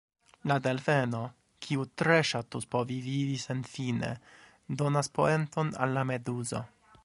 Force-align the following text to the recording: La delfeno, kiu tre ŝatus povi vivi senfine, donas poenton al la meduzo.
La 0.51 0.55
delfeno, 0.67 1.19
kiu 1.65 1.83
tre 2.03 2.15
ŝatus 2.29 2.65
povi 2.77 2.97
vivi 3.09 3.37
senfine, 3.45 4.09
donas 4.83 5.15
poenton 5.19 5.73
al 5.87 5.97
la 5.99 6.09
meduzo. 6.15 6.65